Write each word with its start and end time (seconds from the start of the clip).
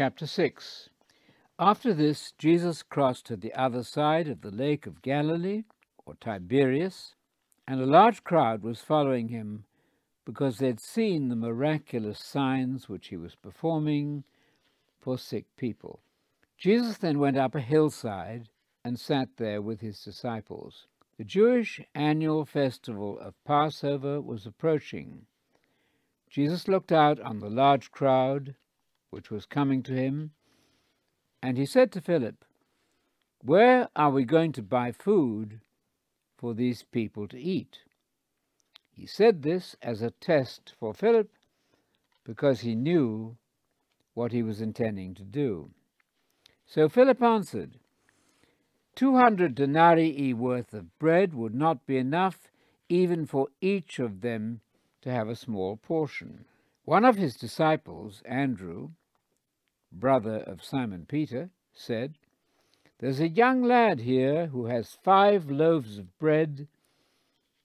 Chapter 0.00 0.26
6 0.26 0.88
After 1.58 1.92
this, 1.92 2.32
Jesus 2.38 2.82
crossed 2.82 3.26
to 3.26 3.36
the 3.36 3.52
other 3.52 3.82
side 3.82 4.28
of 4.28 4.40
the 4.40 4.50
Lake 4.50 4.86
of 4.86 5.02
Galilee, 5.02 5.64
or 6.06 6.14
Tiberias, 6.14 7.16
and 7.68 7.82
a 7.82 7.84
large 7.84 8.24
crowd 8.24 8.62
was 8.62 8.80
following 8.80 9.28
him 9.28 9.66
because 10.24 10.56
they 10.56 10.68
had 10.68 10.80
seen 10.80 11.28
the 11.28 11.36
miraculous 11.36 12.18
signs 12.18 12.88
which 12.88 13.08
he 13.08 13.18
was 13.18 13.34
performing 13.34 14.24
for 14.98 15.18
sick 15.18 15.44
people. 15.58 16.00
Jesus 16.56 16.96
then 16.96 17.18
went 17.18 17.36
up 17.36 17.54
a 17.54 17.60
hillside 17.60 18.48
and 18.82 18.98
sat 18.98 19.28
there 19.36 19.60
with 19.60 19.82
his 19.82 20.02
disciples. 20.02 20.86
The 21.18 21.24
Jewish 21.24 21.78
annual 21.94 22.46
festival 22.46 23.18
of 23.18 23.34
Passover 23.44 24.18
was 24.18 24.46
approaching. 24.46 25.26
Jesus 26.30 26.68
looked 26.68 26.90
out 26.90 27.20
on 27.20 27.40
the 27.40 27.50
large 27.50 27.90
crowd 27.90 28.54
which 29.10 29.30
was 29.30 29.46
coming 29.46 29.82
to 29.82 29.92
him, 29.92 30.32
and 31.42 31.56
he 31.56 31.66
said 31.66 31.92
to 31.92 32.00
Philip, 32.00 32.44
Where 33.42 33.88
are 33.96 34.10
we 34.10 34.24
going 34.24 34.52
to 34.52 34.62
buy 34.62 34.92
food 34.92 35.60
for 36.38 36.54
these 36.54 36.82
people 36.82 37.26
to 37.28 37.38
eat? 37.38 37.80
He 38.92 39.06
said 39.06 39.42
this 39.42 39.76
as 39.82 40.02
a 40.02 40.10
test 40.10 40.74
for 40.78 40.94
Philip 40.94 41.30
because 42.24 42.60
he 42.60 42.74
knew 42.74 43.36
what 44.14 44.32
he 44.32 44.42
was 44.42 44.60
intending 44.60 45.14
to 45.14 45.24
do. 45.24 45.70
So 46.66 46.88
Philip 46.88 47.22
answered, 47.22 47.78
Two 48.94 49.16
hundred 49.16 49.54
denarii 49.54 50.34
worth 50.34 50.74
of 50.74 50.98
bread 50.98 51.32
would 51.34 51.54
not 51.54 51.86
be 51.86 51.96
enough 51.96 52.50
even 52.88 53.24
for 53.24 53.48
each 53.60 53.98
of 53.98 54.20
them 54.20 54.60
to 55.00 55.10
have 55.10 55.28
a 55.28 55.36
small 55.36 55.76
portion. 55.76 56.44
One 56.84 57.04
of 57.04 57.16
his 57.16 57.36
disciples, 57.36 58.20
Andrew, 58.24 58.90
brother 59.92 60.36
of 60.46 60.64
Simon 60.64 61.06
Peter, 61.08 61.50
said, 61.72 62.14
There's 62.98 63.20
a 63.20 63.28
young 63.28 63.62
lad 63.62 64.00
here 64.00 64.46
who 64.46 64.66
has 64.66 64.98
five 65.02 65.50
loaves 65.50 65.98
of 65.98 66.18
bread 66.18 66.68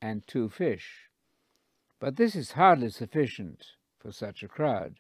and 0.02 0.26
two 0.28 0.50
fish, 0.50 1.10
but 2.00 2.16
this 2.16 2.36
is 2.36 2.52
hardly 2.52 2.90
sufficient 2.90 3.66
for 4.00 4.12
such 4.12 4.44
a 4.44 4.48
crowd. 4.48 4.96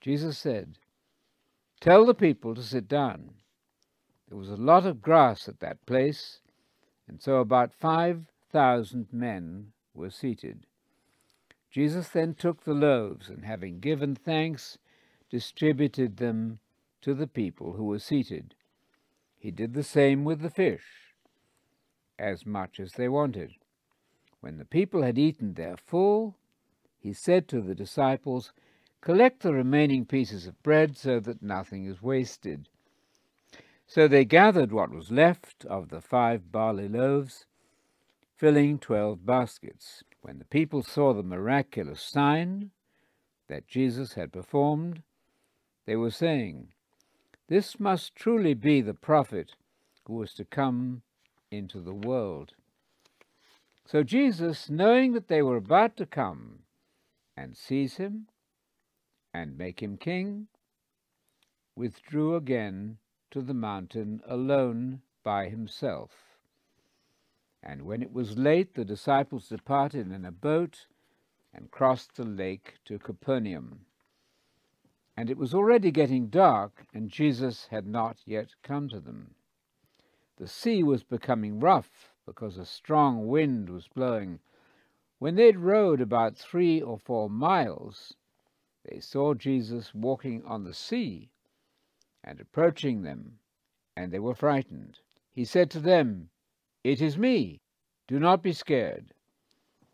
Jesus 0.00 0.38
said, 0.38 0.78
Tell 1.80 2.04
the 2.04 2.14
people 2.14 2.54
to 2.54 2.62
sit 2.62 2.88
down. 2.88 3.30
There 4.28 4.38
was 4.38 4.50
a 4.50 4.56
lot 4.56 4.84
of 4.84 5.02
grass 5.02 5.48
at 5.48 5.60
that 5.60 5.84
place, 5.86 6.40
and 7.06 7.22
so 7.22 7.36
about 7.36 7.72
five 7.74 8.26
thousand 8.50 9.08
men 9.12 9.72
were 9.94 10.10
seated. 10.10 10.66
Jesus 11.70 12.08
then 12.08 12.34
took 12.34 12.64
the 12.64 12.74
loaves, 12.74 13.28
and 13.28 13.44
having 13.44 13.80
given 13.80 14.14
thanks, 14.14 14.78
distributed 15.30 16.16
them 16.16 16.58
to 17.02 17.14
the 17.14 17.26
people 17.26 17.74
who 17.74 17.84
were 17.84 17.98
seated. 17.98 18.54
He 19.38 19.50
did 19.50 19.74
the 19.74 19.82
same 19.82 20.24
with 20.24 20.40
the 20.40 20.50
fish, 20.50 21.14
as 22.18 22.44
much 22.44 22.80
as 22.80 22.92
they 22.92 23.08
wanted. 23.08 23.52
When 24.40 24.58
the 24.58 24.64
people 24.64 25.02
had 25.02 25.18
eaten 25.18 25.54
their 25.54 25.76
full, 25.76 26.36
he 26.98 27.12
said 27.12 27.48
to 27.48 27.60
the 27.60 27.74
disciples, 27.74 28.52
Collect 29.00 29.42
the 29.42 29.52
remaining 29.52 30.04
pieces 30.04 30.46
of 30.46 30.62
bread 30.62 30.96
so 30.96 31.20
that 31.20 31.42
nothing 31.42 31.86
is 31.86 32.02
wasted. 32.02 32.68
So 33.86 34.08
they 34.08 34.24
gathered 34.24 34.72
what 34.72 34.90
was 34.90 35.10
left 35.10 35.64
of 35.64 35.88
the 35.88 36.00
five 36.00 36.50
barley 36.52 36.88
loaves, 36.88 37.46
filling 38.36 38.78
twelve 38.78 39.24
baskets. 39.24 40.02
When 40.20 40.38
the 40.38 40.44
people 40.44 40.82
saw 40.82 41.14
the 41.14 41.22
miraculous 41.22 42.02
sign 42.02 42.70
that 43.48 43.66
Jesus 43.66 44.14
had 44.14 44.32
performed, 44.32 45.02
they 45.88 45.96
were 45.96 46.10
saying, 46.10 46.68
This 47.48 47.80
must 47.80 48.14
truly 48.14 48.52
be 48.52 48.82
the 48.82 48.92
prophet 48.92 49.54
who 50.04 50.16
was 50.16 50.34
to 50.34 50.44
come 50.44 51.00
into 51.50 51.80
the 51.80 51.94
world. 51.94 52.52
So 53.86 54.02
Jesus, 54.02 54.68
knowing 54.68 55.14
that 55.14 55.28
they 55.28 55.40
were 55.40 55.56
about 55.56 55.96
to 55.96 56.04
come 56.04 56.58
and 57.38 57.56
seize 57.56 57.96
him 57.96 58.26
and 59.32 59.56
make 59.56 59.82
him 59.82 59.96
king, 59.96 60.48
withdrew 61.74 62.36
again 62.36 62.98
to 63.30 63.40
the 63.40 63.54
mountain 63.54 64.20
alone 64.26 65.00
by 65.24 65.48
himself. 65.48 66.10
And 67.62 67.84
when 67.86 68.02
it 68.02 68.12
was 68.12 68.36
late, 68.36 68.74
the 68.74 68.84
disciples 68.84 69.48
departed 69.48 70.12
in 70.12 70.26
a 70.26 70.32
boat 70.32 70.84
and 71.54 71.70
crossed 71.70 72.16
the 72.16 72.26
lake 72.26 72.74
to 72.84 72.98
Capernaum. 72.98 73.86
And 75.18 75.30
it 75.30 75.36
was 75.36 75.52
already 75.52 75.90
getting 75.90 76.28
dark, 76.28 76.86
and 76.94 77.10
Jesus 77.10 77.66
had 77.72 77.88
not 77.88 78.18
yet 78.24 78.54
come 78.62 78.88
to 78.90 79.00
them. 79.00 79.34
The 80.36 80.46
sea 80.46 80.84
was 80.84 81.02
becoming 81.02 81.58
rough 81.58 82.12
because 82.24 82.56
a 82.56 82.64
strong 82.64 83.26
wind 83.26 83.68
was 83.68 83.88
blowing. 83.88 84.38
When 85.18 85.34
they 85.34 85.46
had 85.46 85.58
rowed 85.58 86.00
about 86.00 86.36
three 86.36 86.80
or 86.80 87.00
four 87.00 87.28
miles, 87.28 88.14
they 88.84 89.00
saw 89.00 89.34
Jesus 89.34 89.92
walking 89.92 90.44
on 90.44 90.62
the 90.62 90.72
sea 90.72 91.32
and 92.22 92.40
approaching 92.40 93.02
them, 93.02 93.40
and 93.96 94.12
they 94.12 94.20
were 94.20 94.36
frightened. 94.36 95.00
He 95.32 95.44
said 95.44 95.68
to 95.72 95.80
them, 95.80 96.30
It 96.84 97.02
is 97.02 97.18
me. 97.18 97.60
Do 98.06 98.20
not 98.20 98.40
be 98.40 98.52
scared. 98.52 99.12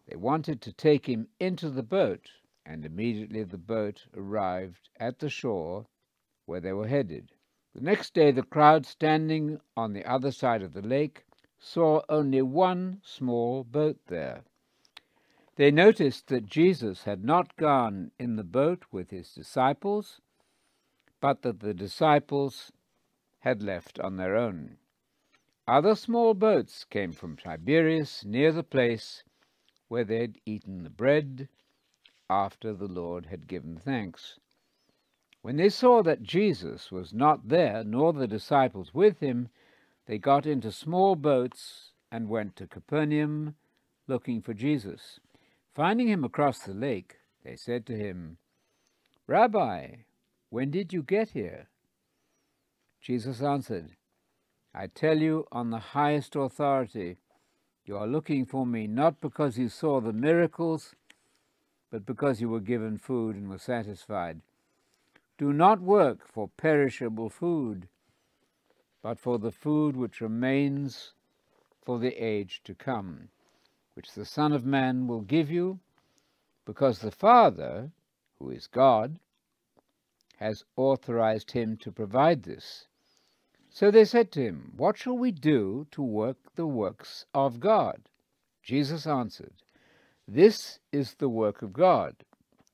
They 0.06 0.16
wanted 0.16 0.60
to 0.60 0.72
take 0.74 1.08
him 1.08 1.28
into 1.40 1.70
the 1.70 1.82
boat 1.82 2.28
and 2.66 2.84
immediately 2.84 3.42
the 3.42 3.58
boat 3.58 4.06
arrived 4.16 4.88
at 4.98 5.18
the 5.18 5.28
shore 5.28 5.86
where 6.46 6.60
they 6.60 6.72
were 6.72 6.88
headed. 6.88 7.32
The 7.74 7.80
next 7.80 8.14
day, 8.14 8.30
the 8.30 8.42
crowd 8.42 8.86
standing 8.86 9.60
on 9.76 9.92
the 9.92 10.04
other 10.04 10.30
side 10.30 10.62
of 10.62 10.72
the 10.72 10.82
lake 10.82 11.24
saw 11.58 12.02
only 12.08 12.42
one 12.42 13.00
small 13.02 13.64
boat 13.64 13.98
there. 14.06 14.44
They 15.56 15.70
noticed 15.70 16.28
that 16.28 16.46
Jesus 16.46 17.04
had 17.04 17.24
not 17.24 17.56
gone 17.56 18.10
in 18.18 18.36
the 18.36 18.44
boat 18.44 18.84
with 18.90 19.10
his 19.10 19.32
disciples, 19.32 20.20
but 21.20 21.42
that 21.42 21.60
the 21.60 21.74
disciples 21.74 22.72
had 23.40 23.62
left 23.62 23.98
on 24.00 24.16
their 24.16 24.36
own. 24.36 24.78
Other 25.66 25.94
small 25.94 26.34
boats 26.34 26.84
came 26.84 27.12
from 27.12 27.36
Tiberias 27.36 28.24
near 28.24 28.52
the 28.52 28.62
place 28.62 29.24
where 29.88 30.04
they 30.04 30.20
had 30.20 30.38
eaten 30.44 30.82
the 30.82 30.90
bread 30.90 31.48
after 32.30 32.72
the 32.72 32.88
Lord 32.88 33.26
had 33.26 33.46
given 33.46 33.76
thanks. 33.76 34.38
When 35.42 35.56
they 35.56 35.68
saw 35.68 36.02
that 36.02 36.22
Jesus 36.22 36.90
was 36.90 37.12
not 37.12 37.48
there, 37.48 37.84
nor 37.84 38.12
the 38.12 38.26
disciples 38.26 38.94
with 38.94 39.20
him, 39.20 39.48
they 40.06 40.18
got 40.18 40.46
into 40.46 40.72
small 40.72 41.16
boats 41.16 41.92
and 42.10 42.28
went 42.28 42.56
to 42.56 42.66
Capernaum 42.66 43.54
looking 44.06 44.40
for 44.40 44.54
Jesus. 44.54 45.20
Finding 45.74 46.08
him 46.08 46.24
across 46.24 46.60
the 46.60 46.74
lake, 46.74 47.16
they 47.42 47.56
said 47.56 47.84
to 47.86 47.96
him, 47.96 48.38
Rabbi, 49.26 49.96
when 50.50 50.70
did 50.70 50.92
you 50.92 51.02
get 51.02 51.30
here? 51.30 51.68
Jesus 53.00 53.42
answered, 53.42 53.96
I 54.74 54.86
tell 54.86 55.18
you 55.18 55.46
on 55.52 55.70
the 55.70 55.78
highest 55.78 56.36
authority, 56.36 57.18
you 57.84 57.96
are 57.96 58.06
looking 58.06 58.46
for 58.46 58.64
me 58.64 58.86
not 58.86 59.20
because 59.20 59.58
you 59.58 59.68
saw 59.68 60.00
the 60.00 60.12
miracles 60.12 60.94
but 61.94 62.04
because 62.04 62.40
you 62.40 62.48
were 62.48 62.58
given 62.58 62.98
food 62.98 63.36
and 63.36 63.48
were 63.48 63.56
satisfied. 63.56 64.40
Do 65.38 65.52
not 65.52 65.80
work 65.80 66.26
for 66.26 66.48
perishable 66.48 67.30
food, 67.30 67.86
but 69.00 69.16
for 69.20 69.38
the 69.38 69.52
food 69.52 69.94
which 69.94 70.20
remains 70.20 71.12
for 71.84 72.00
the 72.00 72.16
age 72.16 72.62
to 72.64 72.74
come, 72.74 73.28
which 73.94 74.10
the 74.14 74.24
Son 74.24 74.50
of 74.50 74.66
Man 74.66 75.06
will 75.06 75.20
give 75.20 75.48
you, 75.48 75.78
because 76.64 76.98
the 76.98 77.12
Father, 77.12 77.92
who 78.40 78.50
is 78.50 78.66
God, 78.66 79.20
has 80.38 80.64
authorized 80.74 81.52
him 81.52 81.76
to 81.76 81.92
provide 81.92 82.42
this. 82.42 82.88
So 83.70 83.92
they 83.92 84.04
said 84.04 84.32
to 84.32 84.40
him, 84.40 84.72
What 84.76 84.96
shall 84.96 85.16
we 85.16 85.30
do 85.30 85.86
to 85.92 86.02
work 86.02 86.38
the 86.56 86.66
works 86.66 87.24
of 87.32 87.60
God? 87.60 88.08
Jesus 88.64 89.06
answered, 89.06 89.62
this 90.26 90.78
is 90.90 91.14
the 91.14 91.28
work 91.28 91.60
of 91.60 91.72
God, 91.72 92.16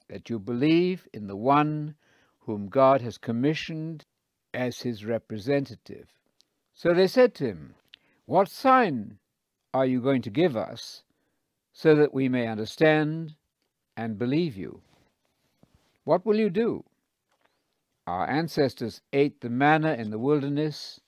that 0.08 0.30
you 0.30 0.38
believe 0.38 1.08
in 1.12 1.26
the 1.26 1.36
one 1.36 1.96
whom 2.40 2.68
God 2.68 3.00
has 3.00 3.18
commissioned 3.18 4.04
as 4.54 4.82
his 4.82 5.04
representative. 5.04 6.08
So 6.74 6.94
they 6.94 7.06
said 7.06 7.34
to 7.36 7.46
him, 7.46 7.74
What 8.26 8.48
sign 8.48 9.18
are 9.74 9.86
you 9.86 10.00
going 10.00 10.22
to 10.22 10.30
give 10.30 10.56
us 10.56 11.02
so 11.72 11.94
that 11.96 12.14
we 12.14 12.28
may 12.28 12.46
understand 12.46 13.34
and 13.96 14.18
believe 14.18 14.56
you? 14.56 14.80
What 16.04 16.24
will 16.24 16.36
you 16.36 16.50
do? 16.50 16.84
Our 18.06 18.28
ancestors 18.28 19.02
ate 19.12 19.40
the 19.40 19.50
manna 19.50 19.94
in 19.94 20.10
the 20.10 20.18
wilderness, 20.18 21.00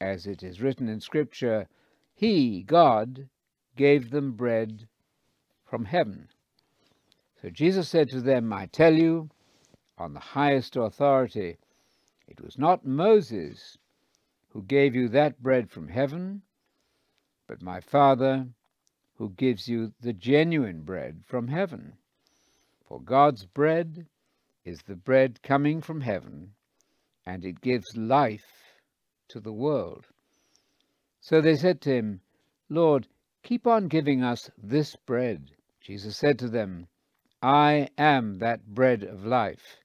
as 0.00 0.26
it 0.26 0.42
is 0.42 0.60
written 0.60 0.88
in 0.88 1.00
Scripture, 1.00 1.68
He, 2.14 2.62
God, 2.62 3.28
gave 3.76 4.10
them 4.10 4.32
bread 4.32 4.88
from 5.72 5.86
heaven. 5.86 6.28
So 7.40 7.48
Jesus 7.48 7.88
said 7.88 8.10
to 8.10 8.20
them, 8.20 8.52
I 8.52 8.66
tell 8.66 8.92
you, 8.92 9.30
on 9.96 10.12
the 10.12 10.20
highest 10.20 10.76
authority, 10.76 11.56
it 12.28 12.42
was 12.42 12.58
not 12.58 12.84
Moses 12.84 13.78
who 14.50 14.62
gave 14.64 14.94
you 14.94 15.08
that 15.08 15.42
bread 15.42 15.70
from 15.70 15.88
heaven, 15.88 16.42
but 17.46 17.62
my 17.62 17.80
Father 17.80 18.48
who 19.14 19.30
gives 19.30 19.66
you 19.66 19.94
the 19.98 20.12
genuine 20.12 20.82
bread 20.82 21.22
from 21.24 21.48
heaven. 21.48 21.94
For 22.86 23.00
God's 23.00 23.46
bread 23.46 24.06
is 24.66 24.82
the 24.82 24.96
bread 24.96 25.40
coming 25.42 25.80
from 25.80 26.02
heaven, 26.02 26.52
and 27.24 27.46
it 27.46 27.62
gives 27.62 27.96
life 27.96 28.74
to 29.28 29.40
the 29.40 29.54
world. 29.54 30.04
So 31.22 31.40
they 31.40 31.56
said 31.56 31.80
to 31.80 31.94
him, 31.94 32.20
Lord, 32.68 33.08
keep 33.42 33.66
on 33.66 33.88
giving 33.88 34.22
us 34.22 34.50
this 34.62 34.96
bread. 34.96 35.52
Jesus 35.82 36.16
said 36.16 36.38
to 36.38 36.48
them, 36.48 36.86
I 37.42 37.88
am 37.98 38.38
that 38.38 38.66
bread 38.66 39.02
of 39.02 39.26
life. 39.26 39.80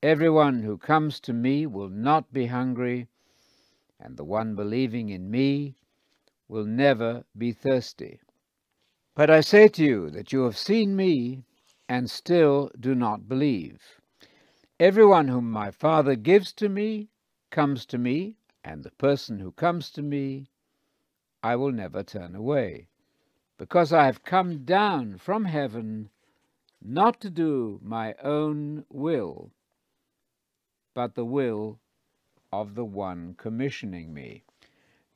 Everyone 0.00 0.62
who 0.62 0.78
comes 0.78 1.18
to 1.20 1.32
me 1.32 1.66
will 1.66 1.88
not 1.88 2.32
be 2.32 2.46
hungry, 2.46 3.08
and 3.98 4.16
the 4.16 4.24
one 4.24 4.54
believing 4.54 5.08
in 5.08 5.28
me 5.28 5.74
will 6.46 6.64
never 6.64 7.24
be 7.36 7.50
thirsty. 7.50 8.20
But 9.16 9.28
I 9.28 9.40
say 9.40 9.66
to 9.66 9.84
you 9.84 10.10
that 10.10 10.32
you 10.32 10.44
have 10.44 10.56
seen 10.56 10.94
me 10.94 11.42
and 11.88 12.08
still 12.08 12.70
do 12.78 12.94
not 12.94 13.28
believe. 13.28 13.82
Everyone 14.78 15.26
whom 15.26 15.50
my 15.50 15.72
Father 15.72 16.14
gives 16.14 16.52
to 16.52 16.68
me 16.68 17.08
comes 17.50 17.84
to 17.86 17.98
me, 17.98 18.36
and 18.62 18.84
the 18.84 18.92
person 18.92 19.40
who 19.40 19.50
comes 19.50 19.90
to 19.90 20.02
me 20.02 20.50
I 21.42 21.56
will 21.56 21.72
never 21.72 22.04
turn 22.04 22.36
away, 22.36 22.86
because 23.58 23.92
I 23.92 24.06
have 24.06 24.24
come 24.24 24.64
down 24.64 25.18
from 25.18 25.44
heaven 25.44 26.10
not 26.82 27.20
to 27.20 27.30
do 27.30 27.80
my 27.82 28.14
own 28.22 28.84
will, 28.88 29.50
but 30.94 31.14
the 31.14 31.24
will 31.24 31.80
of 32.52 32.74
the 32.74 32.84
one 32.84 33.34
commissioning 33.36 34.12
me. 34.12 34.44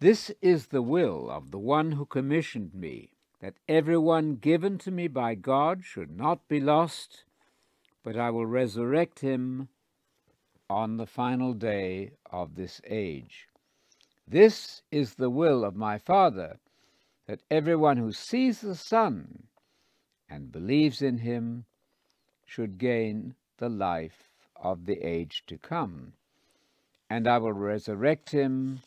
This 0.01 0.31
is 0.41 0.69
the 0.69 0.83
will 0.83 1.31
of 1.31 1.51
the 1.51 1.59
one 1.59 1.93
who 1.93 2.07
commissioned 2.07 2.75
me, 2.75 3.13
that 3.41 3.55
every 3.69 3.99
one 3.99 4.37
given 4.37 4.79
to 4.79 4.91
me 4.91 5.09
by 5.09 5.35
God 5.35 5.85
should 5.85 6.17
not 6.17 6.49
be 6.49 6.61
lost, 6.61 7.25
but 8.03 8.17
I 8.17 8.31
will 8.31 8.47
resurrect 8.47 9.21
him 9.21 9.69
on 10.69 10.97
the 10.97 11.07
final 11.07 11.53
day 11.53 12.13
of 12.31 12.55
this 12.55 12.81
age. 12.87 13.49
This 14.27 14.83
is 14.91 15.15
the 15.15 15.31
will 15.31 15.65
of 15.65 15.77
my 15.77 15.99
Father, 15.99 16.59
that 17.31 17.45
everyone 17.49 17.97
who 17.97 18.11
sees 18.11 18.61
the 18.61 18.75
Son 18.75 19.45
and 20.29 20.51
believes 20.51 21.01
in 21.01 21.19
him 21.19 21.65
should 22.45 22.77
gain 22.77 23.37
the 23.59 23.69
life 23.69 24.31
of 24.57 24.85
the 24.85 24.99
age 25.07 25.45
to 25.47 25.57
come. 25.57 26.13
And 27.09 27.29
I 27.29 27.39
will 27.39 27.53
resurrect 27.53 28.31
him 28.31 28.81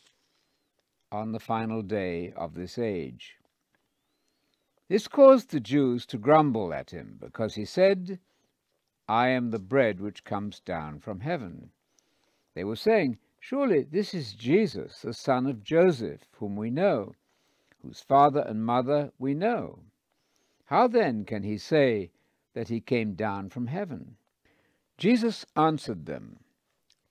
on 1.10 1.32
the 1.32 1.40
final 1.40 1.80
day 1.80 2.34
of 2.36 2.52
this 2.52 2.76
age. 2.76 3.36
This 4.88 5.08
caused 5.08 5.50
the 5.50 5.58
Jews 5.60 6.04
to 6.04 6.18
grumble 6.18 6.74
at 6.74 6.90
him, 6.90 7.16
because 7.18 7.54
he 7.54 7.64
said, 7.64 8.18
I 9.08 9.28
am 9.28 9.52
the 9.52 9.58
bread 9.58 10.00
which 10.00 10.22
comes 10.22 10.60
down 10.60 11.00
from 11.00 11.20
heaven. 11.20 11.70
They 12.54 12.64
were 12.64 12.76
saying, 12.76 13.16
Surely 13.40 13.84
this 13.84 14.12
is 14.12 14.34
Jesus, 14.34 15.00
the 15.00 15.14
son 15.14 15.46
of 15.46 15.64
Joseph, 15.64 16.28
whom 16.36 16.56
we 16.56 16.68
know, 16.68 17.14
whose 17.84 18.00
father 18.00 18.40
and 18.40 18.64
mother 18.64 19.12
we 19.18 19.34
know. 19.34 19.80
How 20.66 20.88
then 20.88 21.24
can 21.24 21.42
he 21.42 21.58
say 21.58 22.10
that 22.54 22.68
he 22.68 22.80
came 22.80 23.14
down 23.14 23.50
from 23.50 23.66
heaven? 23.66 24.16
Jesus 24.96 25.44
answered 25.54 26.06
them, 26.06 26.38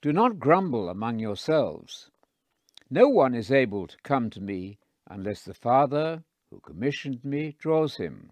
Do 0.01 0.11
not 0.11 0.39
grumble 0.39 0.89
among 0.89 1.19
yourselves. 1.19 2.09
No 2.89 3.07
one 3.07 3.35
is 3.35 3.51
able 3.51 3.87
to 3.87 3.97
come 4.03 4.29
to 4.31 4.41
me 4.41 4.79
unless 5.07 5.43
the 5.43 5.53
Father 5.53 6.23
who 6.49 6.59
commissioned 6.59 7.23
me 7.23 7.55
draws 7.59 7.97
him, 7.97 8.31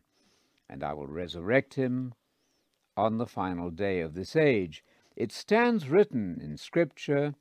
and 0.70 0.84
I 0.84 0.94
will 0.94 1.08
resurrect 1.08 1.76
him 1.76 2.14
on 2.98 3.18
the 3.18 3.28
final 3.28 3.70
day 3.70 4.00
of 4.00 4.14
this 4.14 4.36
age. 4.36 4.84
It 5.16 5.32
stands 5.32 5.90
written 5.90 6.40
in 6.42 6.58
Scripture, 6.58 7.36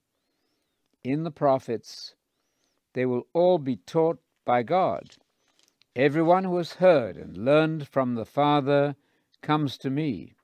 in 1.02 1.22
the 1.22 1.30
prophets, 1.30 2.14
they 2.92 3.06
will 3.06 3.26
all 3.32 3.58
be 3.58 3.76
taught 3.76 4.18
by 4.44 4.62
God. 4.62 5.16
Everyone 5.96 6.44
who 6.44 6.56
has 6.56 6.74
heard 6.74 7.16
and 7.16 7.36
learned 7.36 7.88
from 7.88 8.14
the 8.14 8.24
Father 8.24 8.96
comes 9.42 9.76
to 9.78 9.90
me. 9.90 10.34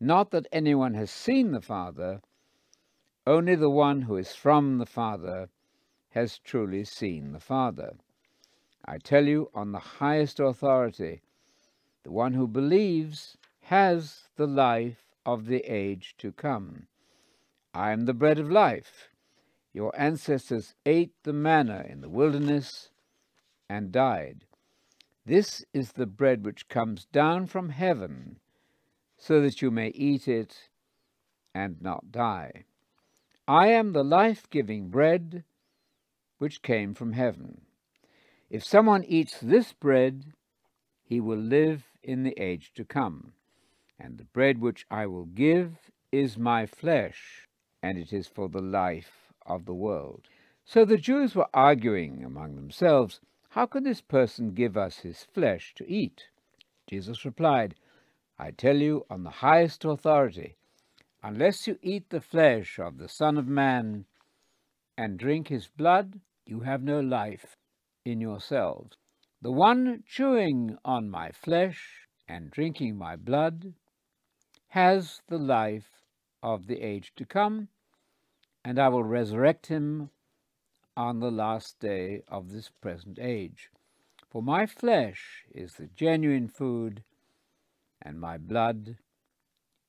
Not 0.00 0.30
that 0.32 0.46
anyone 0.52 0.94
has 0.94 1.10
seen 1.10 1.52
the 1.52 1.60
Father, 1.60 2.20
only 3.26 3.54
the 3.54 3.70
one 3.70 4.02
who 4.02 4.16
is 4.16 4.34
from 4.34 4.78
the 4.78 4.86
Father 4.86 5.48
has 6.10 6.38
truly 6.38 6.84
seen 6.84 7.32
the 7.32 7.40
Father. 7.40 7.94
I 8.84 8.98
tell 8.98 9.26
you 9.26 9.50
on 9.54 9.72
the 9.72 9.78
highest 9.78 10.40
authority, 10.40 11.22
the 12.02 12.12
one 12.12 12.34
who 12.34 12.46
believes 12.46 13.38
has 13.62 14.28
the 14.36 14.46
life 14.46 15.04
of 15.24 15.46
the 15.46 15.60
age 15.60 16.14
to 16.18 16.32
come. 16.32 16.86
I 17.72 17.92
am 17.92 18.04
the 18.04 18.12
bread 18.12 18.38
of 18.38 18.50
life. 18.50 19.08
Your 19.72 19.92
ancestors 19.98 20.74
ate 20.84 21.14
the 21.22 21.32
manna 21.32 21.86
in 21.88 22.02
the 22.02 22.08
wilderness 22.08 22.90
and 23.68 23.92
died. 23.92 24.44
This 25.26 25.64
is 25.72 25.92
the 25.92 26.06
bread 26.06 26.44
which 26.44 26.68
comes 26.68 27.06
down 27.06 27.46
from 27.46 27.70
heaven, 27.70 28.38
so 29.16 29.40
that 29.40 29.62
you 29.62 29.70
may 29.70 29.88
eat 29.88 30.28
it 30.28 30.68
and 31.54 31.80
not 31.80 32.12
die. 32.12 32.64
I 33.46 33.68
am 33.68 33.92
the 33.92 34.04
life 34.04 34.48
giving 34.50 34.88
bread 34.88 35.44
which 36.38 36.62
came 36.62 36.94
from 36.94 37.12
heaven. 37.12 37.62
If 38.50 38.64
someone 38.64 39.04
eats 39.04 39.38
this 39.40 39.72
bread, 39.72 40.32
he 41.02 41.20
will 41.20 41.38
live 41.38 41.84
in 42.02 42.22
the 42.22 42.38
age 42.38 42.72
to 42.74 42.84
come. 42.84 43.32
And 43.98 44.18
the 44.18 44.24
bread 44.24 44.60
which 44.60 44.86
I 44.90 45.06
will 45.06 45.26
give 45.26 45.90
is 46.10 46.36
my 46.36 46.66
flesh, 46.66 47.48
and 47.82 47.96
it 47.96 48.12
is 48.12 48.26
for 48.26 48.48
the 48.48 48.62
life 48.62 49.32
of 49.46 49.64
the 49.64 49.74
world. 49.74 50.28
So 50.64 50.84
the 50.84 50.96
Jews 50.96 51.34
were 51.34 51.48
arguing 51.54 52.24
among 52.24 52.56
themselves 52.56 53.20
how 53.54 53.66
can 53.66 53.84
this 53.84 54.00
person 54.00 54.52
give 54.52 54.76
us 54.76 54.98
his 54.98 55.22
flesh 55.32 55.74
to 55.76 55.88
eat? 55.88 56.24
Jesus 56.88 57.24
replied, 57.24 57.76
I 58.36 58.50
tell 58.50 58.76
you 58.76 59.06
on 59.08 59.22
the 59.22 59.30
highest 59.30 59.84
authority, 59.84 60.56
unless 61.22 61.68
you 61.68 61.78
eat 61.80 62.10
the 62.10 62.20
flesh 62.20 62.80
of 62.80 62.98
the 62.98 63.08
Son 63.08 63.38
of 63.38 63.46
Man 63.46 64.06
and 64.98 65.16
drink 65.20 65.46
his 65.46 65.68
blood, 65.68 66.18
you 66.44 66.60
have 66.60 66.82
no 66.82 66.98
life 66.98 67.56
in 68.04 68.20
yourselves. 68.20 68.96
The 69.40 69.52
one 69.52 70.02
chewing 70.04 70.76
on 70.84 71.08
my 71.08 71.30
flesh 71.30 72.08
and 72.26 72.50
drinking 72.50 72.96
my 72.96 73.14
blood 73.14 73.74
has 74.70 75.22
the 75.28 75.38
life 75.38 76.02
of 76.42 76.66
the 76.66 76.80
age 76.80 77.12
to 77.14 77.24
come, 77.24 77.68
and 78.64 78.80
I 78.80 78.88
will 78.88 79.04
resurrect 79.04 79.68
him 79.68 80.10
on 80.96 81.20
the 81.20 81.30
last 81.30 81.80
day 81.80 82.22
of 82.28 82.50
this 82.50 82.70
present 82.80 83.18
age. 83.20 83.70
For 84.30 84.42
my 84.42 84.66
flesh 84.66 85.44
is 85.50 85.74
the 85.74 85.86
genuine 85.86 86.48
food, 86.48 87.02
and 88.02 88.20
my 88.20 88.38
blood 88.38 88.96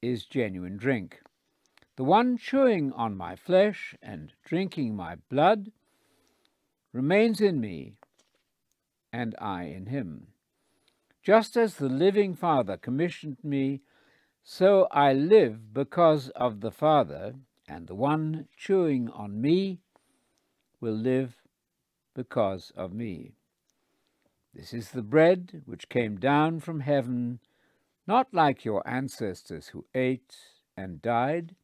is 0.01 0.25
genuine 0.25 0.77
drink. 0.77 1.21
The 1.95 2.03
one 2.03 2.37
chewing 2.37 2.91
on 2.93 3.15
my 3.15 3.35
flesh 3.35 3.95
and 4.01 4.33
drinking 4.43 4.95
my 4.95 5.15
blood 5.29 5.71
remains 6.91 7.41
in 7.41 7.59
me, 7.59 7.93
and 9.11 9.35
I 9.39 9.63
in 9.63 9.87
him. 9.87 10.27
Just 11.23 11.57
as 11.57 11.75
the 11.75 11.89
living 11.89 12.35
Father 12.35 12.77
commissioned 12.77 13.37
me, 13.43 13.81
so 14.43 14.87
I 14.91 15.13
live 15.13 15.73
because 15.73 16.29
of 16.29 16.61
the 16.61 16.71
Father, 16.71 17.35
and 17.67 17.87
the 17.87 17.95
one 17.95 18.47
chewing 18.55 19.09
on 19.09 19.41
me 19.41 19.79
will 20.79 20.93
live 20.93 21.35
because 22.13 22.71
of 22.75 22.93
me. 22.93 23.33
This 24.53 24.73
is 24.73 24.91
the 24.91 25.01
bread 25.01 25.63
which 25.65 25.89
came 25.89 26.17
down 26.17 26.59
from 26.61 26.79
heaven, 26.79 27.39
not 28.07 28.33
like 28.33 28.63
your 28.63 28.87
ancestors 28.87 29.67
who 29.69 29.85
ate 29.93 30.35
and 30.77 31.01
died. 31.01 31.55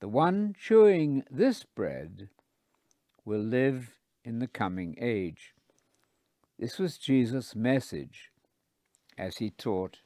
The 0.00 0.08
one 0.08 0.54
chewing 0.58 1.24
this 1.30 1.64
bread 1.64 2.28
will 3.24 3.40
live 3.40 3.98
in 4.24 4.40
the 4.40 4.48
coming 4.48 4.96
age. 5.00 5.54
This 6.58 6.78
was 6.78 6.98
Jesus' 6.98 7.56
message 7.56 8.30
as 9.16 9.38
he 9.38 9.50
taught 9.50 9.98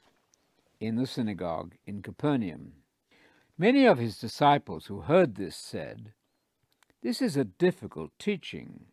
in 0.81 0.97
the 0.97 1.07
synagogue 1.07 1.75
in 1.87 2.03
Capernaum. 2.03 2.73
Many 3.59 3.87
of 3.87 3.99
his 3.99 4.19
disciples 4.19 4.87
who 4.87 5.01
heard 5.01 5.35
this 5.35 5.57
said, 5.57 6.13
this 7.03 7.23
is 7.23 7.37
a 7.37 7.45
difficult 7.45 8.11
teaching. 8.19 8.87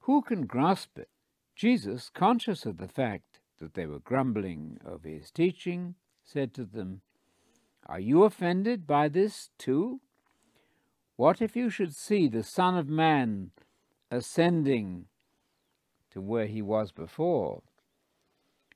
Who 0.00 0.22
can 0.22 0.46
grasp 0.46 0.98
it? 0.98 1.08
Jesus, 1.54 2.10
conscious 2.12 2.66
of 2.66 2.78
the 2.78 2.88
fact 2.88 3.40
that 3.60 3.74
they 3.74 3.86
were 3.86 3.98
grumbling 3.98 4.78
over 4.86 5.08
his 5.08 5.30
teaching, 5.30 5.94
said 6.24 6.54
to 6.54 6.64
them, 6.64 7.02
Are 7.86 8.00
you 8.00 8.24
offended 8.24 8.86
by 8.86 9.08
this 9.08 9.50
too? 9.58 10.00
What 11.16 11.42
if 11.42 11.54
you 11.54 11.68
should 11.68 11.94
see 11.94 12.28
the 12.28 12.42
Son 12.42 12.76
of 12.78 12.88
Man 12.88 13.50
ascending 14.10 15.06
to 16.12 16.20
where 16.20 16.46
he 16.46 16.62
was 16.62 16.92
before? 16.92 17.62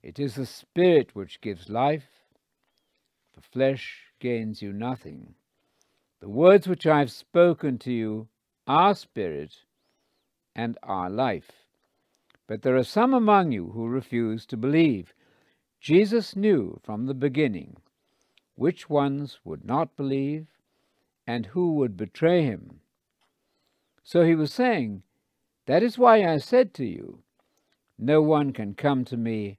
It 0.03 0.19
is 0.19 0.35
the 0.35 0.45
Spirit 0.45 1.15
which 1.15 1.41
gives 1.41 1.71
life, 1.71 2.27
the 3.35 3.41
flesh 3.41 4.13
gains 4.21 4.61
you 4.61 4.73
nothing. 4.73 5.35
The 6.21 6.29
words 6.29 6.69
which 6.69 6.87
I 6.87 6.99
have 6.99 7.11
spoken 7.11 7.79
to 7.79 7.93
you 7.93 8.29
are 8.67 8.95
spirit 8.95 9.65
and 10.55 10.79
our 10.83 11.11
life. 11.11 11.51
But 12.47 12.63
there 12.63 12.77
are 12.77 12.85
some 12.85 13.15
among 13.15 13.53
you 13.53 13.71
who 13.71 13.87
refuse 13.89 14.47
to 14.47 14.57
believe. 14.57 15.15
Jesus 15.81 16.37
knew 16.37 16.81
from 16.83 17.07
the 17.07 17.15
beginning 17.15 17.77
which 18.55 18.89
ones 18.89 19.41
would 19.45 19.65
not 19.65 19.97
believe 19.97 20.47
and 21.27 21.47
who 21.47 21.75
would 21.75 21.97
betray 21.97 22.43
him. 22.43 22.81
So 24.03 24.25
he 24.25 24.35
was 24.35 24.53
saying, 24.53 25.03
That 25.67 25.83
is 25.83 25.99
why 25.99 26.25
I 26.25 26.39
said 26.39 26.75
to 26.75 26.85
you, 26.85 27.23
No 27.99 28.21
one 28.23 28.53
can 28.53 28.75
come 28.75 29.05
to 29.07 29.17
me 29.17 29.59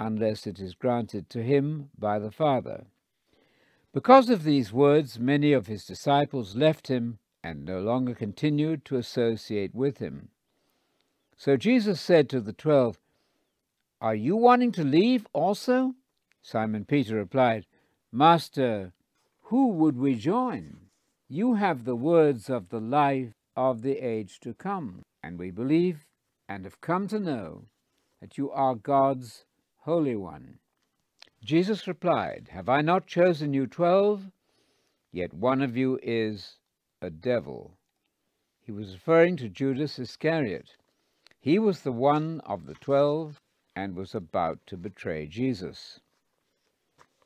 unless 0.00 0.46
it 0.46 0.58
is 0.58 0.74
granted 0.74 1.30
to 1.30 1.42
him 1.42 1.90
by 1.96 2.18
the 2.18 2.32
Father. 2.32 2.86
Because 3.92 4.28
of 4.28 4.42
these 4.42 4.72
words, 4.72 5.20
many 5.20 5.52
of 5.52 5.68
his 5.68 5.86
disciples 5.86 6.56
left 6.56 6.88
him 6.88 7.18
and 7.44 7.62
no 7.62 7.78
longer 7.78 8.14
continued 8.14 8.86
to 8.86 8.96
associate 8.96 9.74
with 9.74 9.98
him. 9.98 10.30
So 11.36 11.58
Jesus 11.58 12.00
said 12.00 12.30
to 12.30 12.40
the 12.40 12.54
twelve, 12.54 12.98
Are 14.00 14.14
you 14.14 14.34
wanting 14.34 14.72
to 14.72 14.82
leave 14.82 15.26
also? 15.34 15.94
Simon 16.40 16.86
Peter 16.86 17.16
replied, 17.16 17.66
Master, 18.10 18.92
who 19.42 19.68
would 19.68 19.98
we 19.98 20.14
join? 20.14 20.78
You 21.28 21.54
have 21.54 21.84
the 21.84 21.94
words 21.94 22.48
of 22.48 22.70
the 22.70 22.80
life 22.80 23.34
of 23.54 23.82
the 23.82 23.98
age 23.98 24.40
to 24.40 24.54
come, 24.54 25.02
and 25.22 25.38
we 25.38 25.50
believe 25.50 26.06
and 26.48 26.64
have 26.64 26.80
come 26.80 27.08
to 27.08 27.20
know 27.20 27.66
that 28.22 28.38
you 28.38 28.50
are 28.52 28.74
God's 28.74 29.44
Holy 29.80 30.16
One. 30.16 30.60
Jesus 31.44 31.86
replied, 31.86 32.48
Have 32.52 32.70
I 32.70 32.80
not 32.80 33.06
chosen 33.06 33.52
you 33.52 33.66
twelve? 33.66 34.30
Yet 35.12 35.34
one 35.34 35.60
of 35.60 35.76
you 35.76 35.98
is 36.02 36.56
a 37.04 37.10
devil. 37.10 37.76
He 38.62 38.72
was 38.72 38.94
referring 38.94 39.36
to 39.36 39.50
Judas 39.50 39.98
Iscariot. 39.98 40.78
He 41.38 41.58
was 41.58 41.82
the 41.82 41.92
one 41.92 42.40
of 42.46 42.64
the 42.64 42.72
twelve 42.72 43.42
and 43.76 43.94
was 43.94 44.14
about 44.14 44.58
to 44.68 44.78
betray 44.78 45.26
Jesus. 45.26 46.00